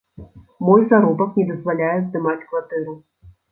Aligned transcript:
Мой 0.67 0.85
заробак 0.93 1.37
не 1.41 1.45
дазваляе 1.51 1.93
здымаць 2.07 2.37
кватэру. 2.49 2.99